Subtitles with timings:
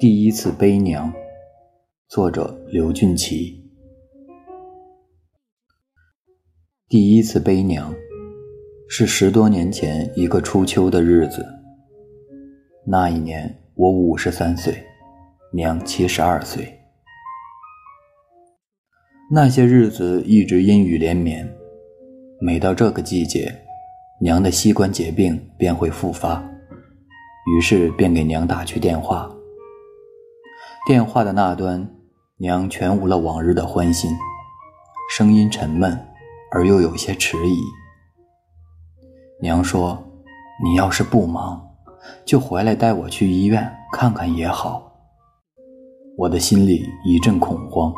[0.00, 1.12] 第一次悲娘，
[2.08, 3.62] 作者刘俊奇。
[6.88, 7.94] 第一次悲娘，
[8.88, 11.44] 是十多年前一个初秋的日子。
[12.86, 14.74] 那一年我五十三岁，
[15.52, 16.66] 娘七十二岁。
[19.30, 21.46] 那些日子一直阴雨连绵，
[22.40, 23.54] 每到这个季节，
[24.22, 26.42] 娘的膝关节病便会复发，
[27.54, 29.30] 于是便给娘打去电话。
[30.90, 31.88] 电话的那端，
[32.38, 34.10] 娘全无了往日的欢心，
[35.08, 35.96] 声音沉闷
[36.50, 37.62] 而又有些迟疑。
[39.40, 40.02] 娘说
[40.64, 41.64] ：“你要是不忙，
[42.24, 44.92] 就回来带我去医院看看也好。”
[46.18, 47.94] 我的心里一阵恐慌，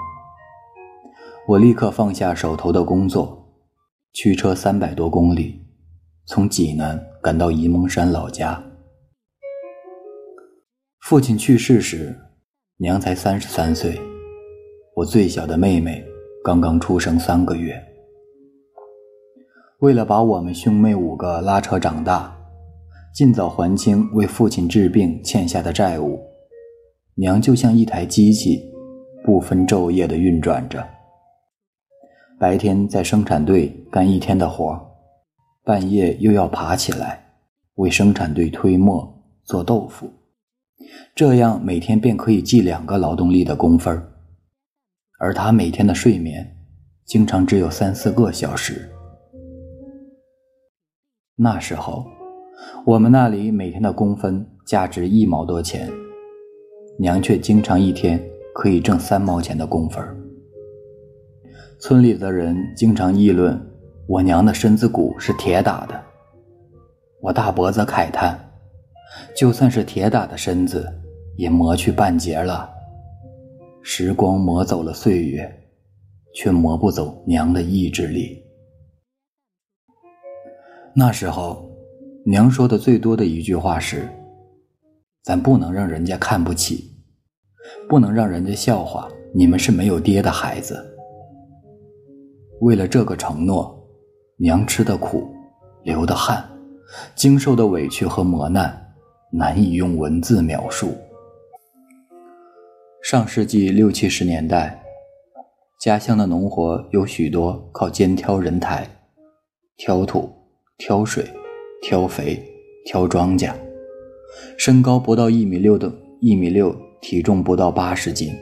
[1.49, 3.55] 我立刻放下手头的工作，
[4.13, 5.65] 驱车三百多公里，
[6.27, 8.63] 从济南赶到沂蒙山老家。
[11.01, 12.29] 父亲去世时。
[12.83, 13.97] 娘才三十三岁，
[14.97, 16.05] 我最小的妹妹
[16.43, 17.81] 刚刚出生三个月。
[19.79, 22.37] 为了把我们兄妹五个拉扯长大，
[23.15, 26.19] 尽早还清为父亲治病欠下的债务，
[27.15, 28.61] 娘就像一台机器，
[29.25, 30.85] 不分昼夜地运转着。
[32.37, 34.77] 白天在生产队干一天的活，
[35.63, 37.25] 半夜又要爬起来
[37.77, 39.09] 为生产队推磨
[39.45, 40.11] 做豆腐。
[41.15, 44.03] 这样每天便可以记两个劳动力的工分
[45.19, 46.57] 而他每天的睡眠
[47.05, 48.89] 经常只有三四个小时。
[51.37, 52.07] 那时候，
[52.87, 55.91] 我们那里每天的工分价值一毛多钱，
[56.99, 58.23] 娘却经常一天
[58.55, 60.05] 可以挣三毛钱的工分
[61.81, 63.61] 村里的人经常议论
[64.07, 66.01] 我娘的身子骨是铁打的，
[67.21, 68.52] 我大伯则慨叹。
[69.35, 70.87] 就算是铁打的身子，
[71.37, 72.71] 也磨去半截了。
[73.83, 75.51] 时光磨走了岁月，
[76.35, 78.41] 却磨不走娘的意志力。
[80.95, 81.69] 那时候，
[82.25, 84.09] 娘说的最多的一句话是
[85.25, 86.93] ：“咱不能让人家看不起，
[87.89, 90.81] 不能让人家笑话你们是没有爹的孩子。”
[92.61, 93.77] 为了这个承诺，
[94.37, 95.29] 娘吃的苦，
[95.83, 96.49] 流的汗，
[97.17, 98.92] 经受的委屈和磨难。
[99.35, 100.95] 难以用文字描述。
[103.03, 104.79] 上世纪六七十年代，
[105.81, 108.87] 家乡的农活有许多靠肩挑人抬，
[109.79, 110.31] 挑土、
[110.77, 111.25] 挑水、
[111.81, 112.39] 挑肥、
[112.85, 113.55] 挑庄稼。
[114.59, 115.91] 身高不到一米六的
[116.21, 118.35] 一米六，体重不到八十斤，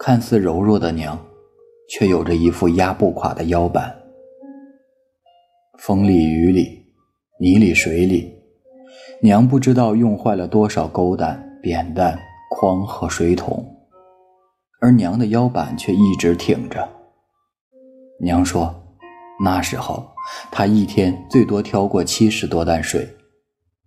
[0.00, 1.16] 看似柔弱的娘，
[1.88, 3.96] 却有着一副压不垮的腰板。
[5.78, 6.84] 风里雨里，
[7.38, 8.39] 泥里水里。
[9.22, 13.62] 娘不知道用坏了多少钩担、扁担、筐和水桶，
[14.80, 16.88] 而娘的腰板却一直挺着。
[18.18, 18.74] 娘说，
[19.44, 20.08] 那时候
[20.50, 23.06] 她一天最多挑过七十多担水，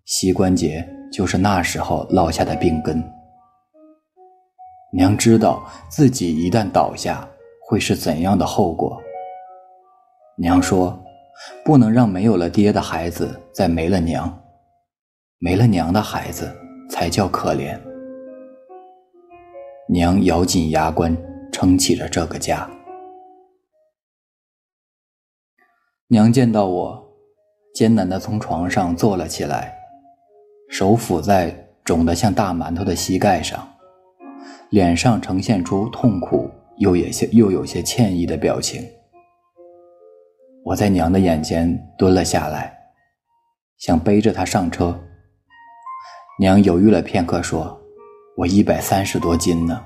[0.05, 3.03] 膝关节就是那时候落下的病根。
[4.91, 7.27] 娘知道自己一旦倒下
[7.67, 9.01] 会是怎样的后果。
[10.37, 10.95] 娘说，
[11.65, 14.31] 不能让没有了爹的孩子再没了娘。
[15.43, 16.49] 没了娘的孩子
[16.89, 17.77] 才叫可怜。
[19.89, 21.13] 娘咬紧牙关
[21.51, 22.65] 撑起了这个家。
[26.07, 27.13] 娘见到我，
[27.75, 29.75] 艰难地从床上坐了起来，
[30.69, 33.67] 手抚在肿得像大馒头的膝盖上，
[34.69, 38.81] 脸上呈现出痛苦又有些又有些歉意的表情。
[40.63, 42.73] 我在娘的眼前蹲了下来，
[43.79, 44.97] 想背着她上车。
[46.39, 47.79] 娘犹豫了片刻，说
[48.35, 49.79] ：“我一百三十多斤呢，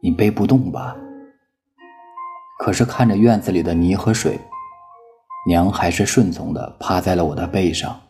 [0.00, 0.96] 你背不动吧？”
[2.60, 4.38] 可是看着院子里的泥和水，
[5.48, 8.00] 娘还是顺从的趴在了我的背上。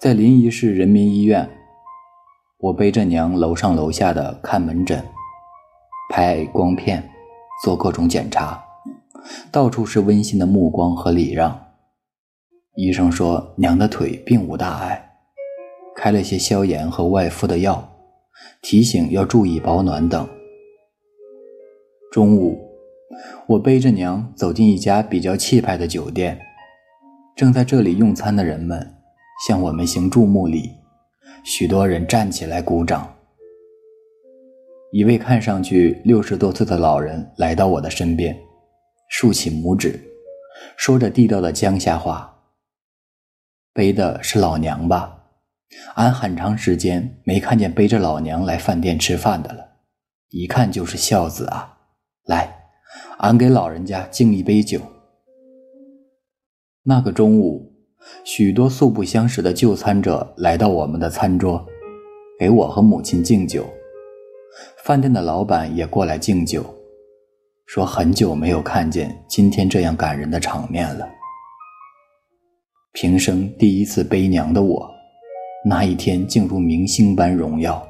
[0.00, 1.50] 在临沂市人民医院，
[2.58, 5.04] 我背着娘楼上楼下的看门诊、
[6.10, 7.10] 拍光片、
[7.64, 8.62] 做各种检查，
[9.50, 11.66] 到处是温馨的目光和礼让。
[12.76, 15.09] 医生说，娘的腿并无大碍。
[16.02, 17.86] 开了些消炎和外敷的药，
[18.62, 20.26] 提醒要注意保暖等。
[22.10, 22.58] 中午，
[23.46, 26.40] 我背着娘走进一家比较气派的酒店，
[27.36, 28.94] 正在这里用餐的人们
[29.46, 30.70] 向我们行注目礼，
[31.44, 33.14] 许多人站起来鼓掌。
[34.92, 38.34] 一位看上去六十多岁的老人来到我的身边，
[39.10, 40.00] 竖起拇指，
[40.78, 42.34] 说着地道的江夏话
[43.74, 45.18] ：“背的是老娘吧？”
[45.94, 49.64] 俺很长时间没看见背着老娘来饭店吃饭的了，
[50.30, 51.78] 一看就是孝子啊！
[52.26, 52.52] 来，
[53.18, 54.80] 俺给老人家敬一杯酒。
[56.82, 57.72] 那个中午，
[58.24, 61.64] 许多素不相识的就餐者来到我们的餐桌，
[62.38, 63.68] 给我和母亲敬酒。
[64.84, 66.64] 饭店的老板也过来敬酒，
[67.66, 71.08] 说很久没有看见今天这样感人的场面了。
[72.92, 74.99] 平生第一次背娘的我。
[75.62, 77.86] 那一天竟如明星般荣耀。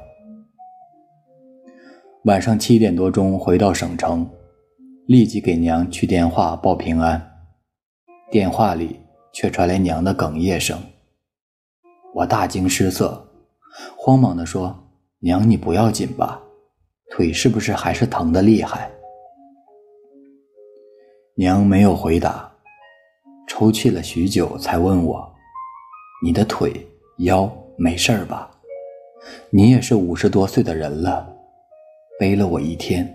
[2.25, 4.29] 晚上七点多钟回到省城，
[5.07, 7.29] 立即给娘去电话报平安。
[8.29, 8.99] 电话里
[9.31, 10.77] 却传来娘的哽咽声，
[12.13, 13.25] 我大惊失色，
[13.97, 14.77] 慌忙地说
[15.19, 16.41] ：“娘，你不要紧吧？
[17.09, 18.91] 腿是不是还是疼得厉害？”
[21.35, 22.51] 娘没有回答，
[23.47, 25.33] 抽泣了许久，才问我
[26.21, 26.85] ：“你的腿
[27.19, 27.49] 腰？”
[27.83, 28.51] 没事儿吧？
[29.49, 31.27] 你也是五十多岁的人了，
[32.19, 33.11] 背了我一天，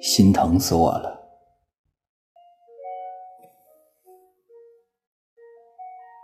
[0.00, 1.19] 心疼死我了。